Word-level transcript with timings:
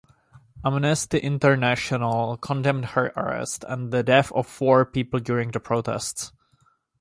Amnesty 0.65 1.19
International 1.19 2.35
condemned 2.35 2.85
her 2.85 3.13
arrest 3.15 3.63
and 3.67 3.93
the 3.93 4.01
death 4.01 4.31
of 4.31 4.47
four 4.47 4.83
people 4.83 5.19
during 5.19 5.51
the 5.51 5.59
protests. 5.59 6.31